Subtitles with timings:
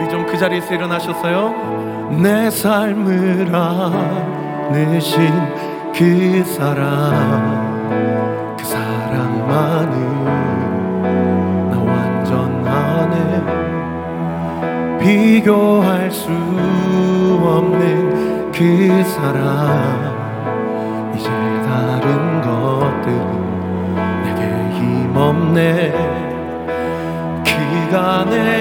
[0.00, 2.08] 우리 좀 그 자리에서 일어나셨어요?
[2.22, 5.30] 내 삶을 안으신
[5.94, 7.90] 그 사랑
[8.56, 10.24] 그 사랑만은
[11.70, 13.18] 나 완전하네
[15.00, 16.30] 비교할 수
[17.42, 20.10] 없는 그 사랑
[21.14, 23.94] 이제 다른 것들은
[24.24, 24.42] 내게
[24.78, 26.20] 힘없네
[27.92, 28.59] 안에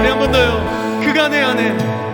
[0.00, 1.00] 우리 한 번 더요.
[1.04, 2.09] 그가 내 안에.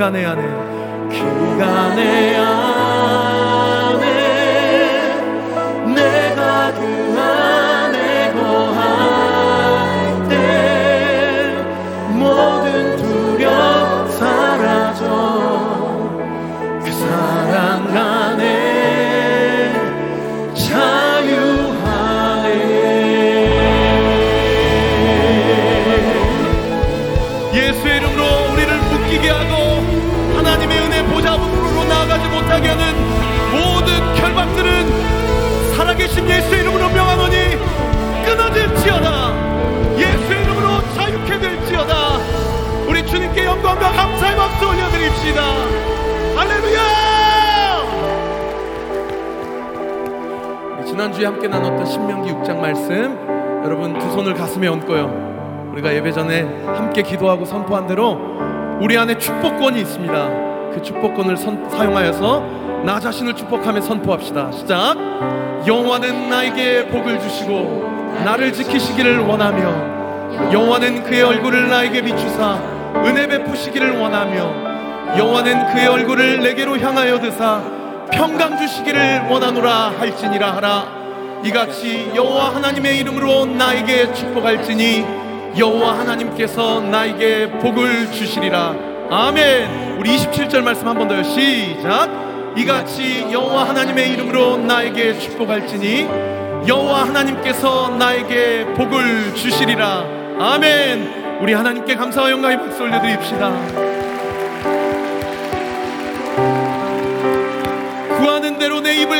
[0.00, 0.42] 그간의 안에
[1.10, 2.19] 그간의
[45.30, 45.42] 올려드립시다.
[46.36, 46.80] 할렐루야!
[50.86, 53.16] 지난주에 함께 나눴던 신명기 6장 말씀
[53.64, 55.70] 여러분 두 손을 가슴에 얹고요.
[55.72, 58.18] 우리가 예배 전에 함께 기도하고 선포한 대로
[58.80, 60.28] 우리 안에 축복권이 있습니다.
[60.74, 64.50] 그 축복권을 선- 사용하여서 나 자신을 축복하며 선포합시다.
[64.52, 64.96] 시작!
[65.66, 67.88] 여호와는 나에게 복을 주시고
[68.24, 72.58] 나를 지키시기를 원하며 여호와는 그의 얼굴을 나에게 비추사
[73.04, 74.69] 은혜 베푸시기를 원하며
[75.18, 77.62] 여호와는 그의 얼굴을 내게로 향하여 드사
[78.12, 81.00] 평강 주시기를 원하노라 할지니라 하라.
[81.44, 85.04] 이같이 여호와 하나님의 이름으로 나에게 축복할지니
[85.58, 88.74] 여호와 하나님께서 나에게 복을 주시리라.
[89.10, 89.98] 아멘.
[89.98, 91.22] 우리 27절 말씀 한 번 더요.
[91.22, 92.08] 시작.
[92.56, 96.08] 이같이 여호와 하나님의 이름으로 나에게 축복할지니
[96.68, 100.04] 여호와 하나님께서 나에게 복을 주시리라.
[100.38, 101.38] 아멘.
[101.40, 103.89] 우리 하나님께 감사와 영광의 박수 올려드립시다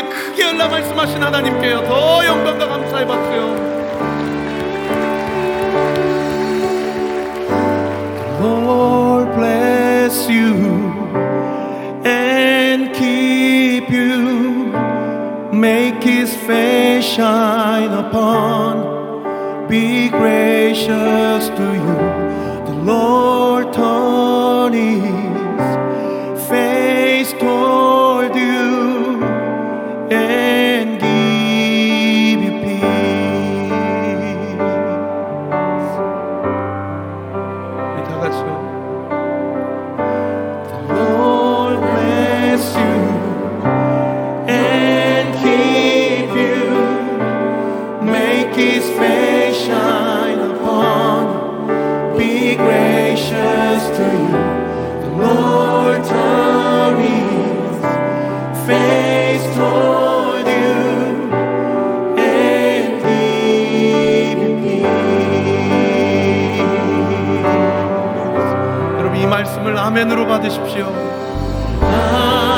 [0.00, 3.76] 입을 크게 열라 말씀하신 하나님께요 더 영광과 감사의 박수요
[8.40, 10.54] Lord bless you
[12.04, 14.72] and keep you
[15.52, 21.96] make his face shine upon be gracious to you
[22.66, 25.29] the Lord turn
[71.81, 72.50] 아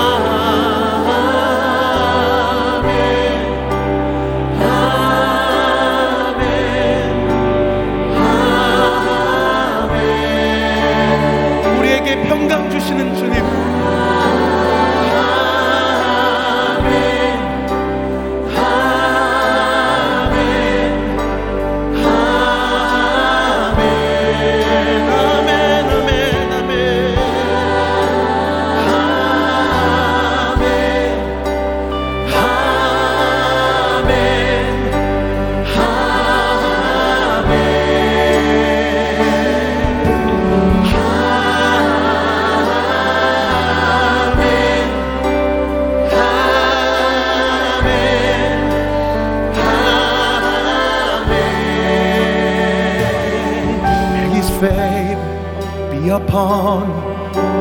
[56.14, 56.84] upon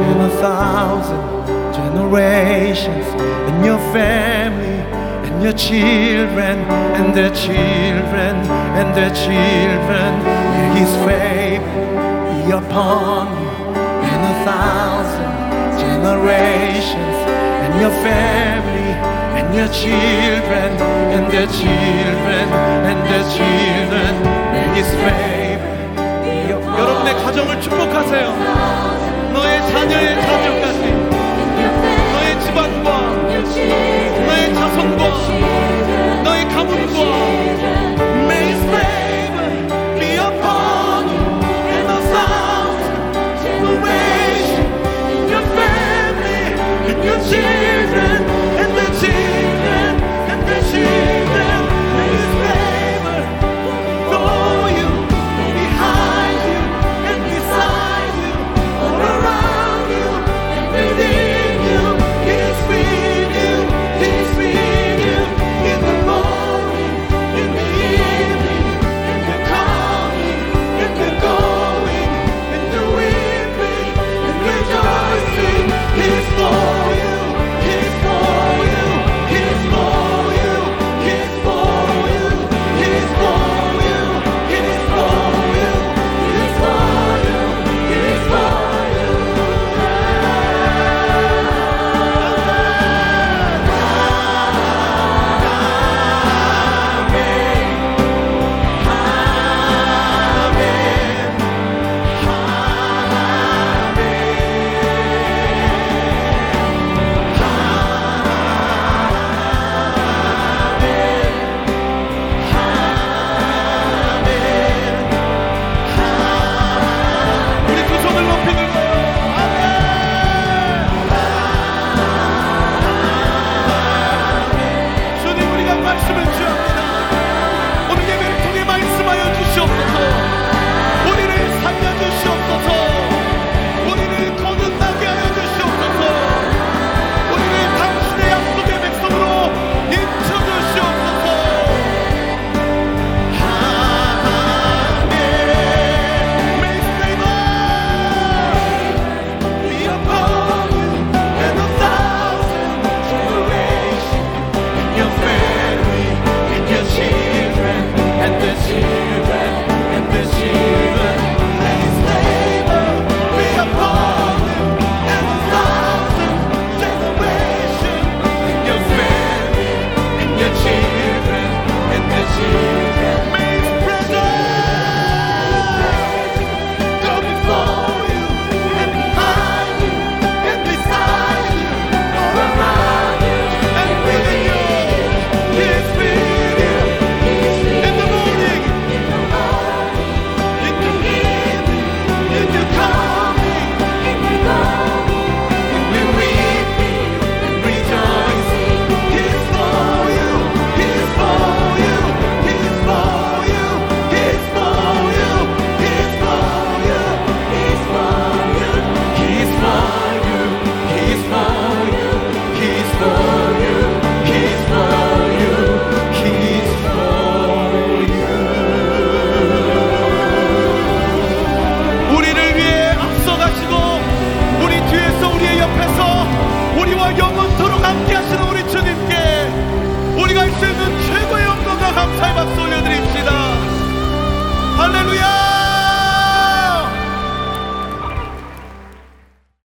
[0.05, 1.25] in a thousand
[1.73, 3.07] generations,
[3.49, 4.79] and your family,
[5.27, 6.59] and your children,
[6.99, 8.35] and their children,
[8.79, 10.11] and their children.
[10.53, 11.83] May His favor
[12.29, 13.51] be upon you
[14.13, 15.33] in a thousand
[15.81, 17.19] generations,
[17.65, 18.91] and your family,
[19.39, 20.71] and your children,
[21.15, 22.47] and their children,
[22.91, 24.13] and their children.
[24.53, 25.32] May His favor
[27.13, 28.27] 너의 가정을 축복하세요.
[29.35, 30.81] 너의 자녀의 자녀까지,
[32.13, 32.89] 너의 집안과,
[34.27, 35.03] 너의 자손과,
[36.25, 37.32] 너의 가문과,